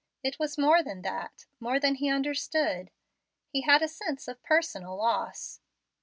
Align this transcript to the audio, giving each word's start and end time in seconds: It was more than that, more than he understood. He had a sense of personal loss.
It 0.23 0.39
was 0.39 0.57
more 0.57 0.81
than 0.81 1.03
that, 1.03 1.45
more 1.59 1.79
than 1.79 1.93
he 1.93 2.09
understood. 2.09 2.89
He 3.49 3.61
had 3.61 3.83
a 3.83 3.87
sense 3.87 4.27
of 4.27 4.41
personal 4.41 4.97
loss. 4.97 5.59